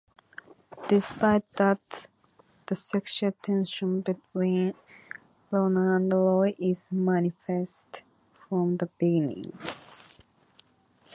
[0.87, 2.07] Despite that,
[2.65, 4.73] the sexual tension between
[5.51, 8.01] Lona and Roy is manifest
[8.49, 9.53] from the beginning.